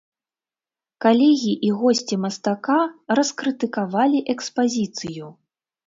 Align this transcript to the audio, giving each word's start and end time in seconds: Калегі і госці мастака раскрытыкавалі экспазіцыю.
Калегі 1.05 1.53
і 1.67 1.69
госці 1.83 2.15
мастака 2.23 2.81
раскрытыкавалі 3.21 4.27
экспазіцыю. 4.37 5.35